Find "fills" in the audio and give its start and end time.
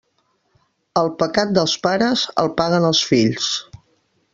3.13-3.57